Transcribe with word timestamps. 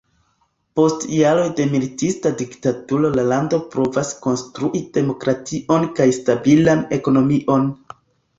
Post 0.77 1.03
jaroj 1.17 1.43
de 1.59 1.67
militista 1.73 2.31
diktaturo 2.39 3.11
la 3.17 3.25
lando 3.33 3.59
provas 3.75 4.09
konstrui 4.25 4.83
demokration 4.97 5.87
kaj 6.01 6.09
stabilan 6.21 6.83
ekonomion. 7.01 7.71